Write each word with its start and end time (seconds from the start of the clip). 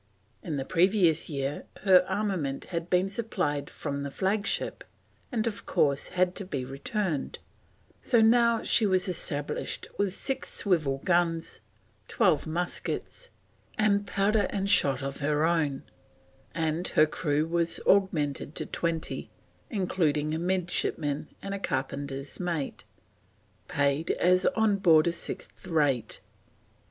In 0.41 0.55
the 0.55 0.65
previous 0.65 1.29
year 1.29 1.65
her 1.81 2.03
armament 2.09 2.65
had 2.73 2.89
been 2.89 3.07
supplied 3.07 3.69
from 3.69 4.01
the 4.01 4.09
flagship, 4.09 4.83
and 5.31 5.45
of 5.45 5.67
course 5.67 6.07
had 6.07 6.33
to 6.37 6.43
be 6.43 6.65
returned, 6.65 7.37
so 8.01 8.19
now 8.19 8.63
she 8.63 8.87
was 8.87 9.07
established 9.07 9.87
with 9.99 10.11
"6 10.11 10.51
swivel 10.51 10.97
guns, 11.05 11.61
12 12.07 12.47
Musquets, 12.47 13.29
and 13.77 14.07
powder 14.07 14.47
and 14.49 14.71
shot" 14.71 15.03
of 15.03 15.17
her 15.17 15.45
own, 15.45 15.83
and 16.55 16.87
her 16.87 17.05
crew 17.05 17.45
was 17.45 17.79
augmented 17.85 18.55
to 18.55 18.65
twenty, 18.65 19.29
including 19.69 20.33
a 20.33 20.39
midshipman 20.39 21.27
and 21.43 21.53
a 21.53 21.59
carpenter's 21.59 22.39
mate, 22.39 22.85
paid 23.67 24.09
as 24.09 24.47
on 24.55 24.77
board 24.77 25.05
a 25.05 25.11
sixth 25.11 25.67
rate. 25.67 26.21